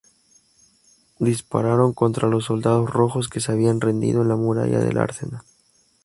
Dispararon 1.19 1.93
contra 1.93 2.27
los 2.27 2.45
soldados 2.45 2.89
rojos 2.89 3.29
que 3.29 3.39
se 3.39 3.51
habían 3.51 3.79
rendido 3.79 4.23
en 4.23 4.29
la 4.29 4.35
muralla 4.35 4.79
del 4.79 4.97
Arsenal. 4.97 5.43